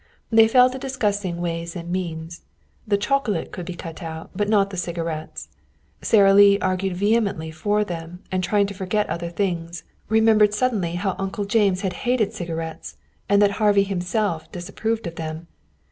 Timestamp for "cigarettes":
4.77-5.49, 12.33-12.97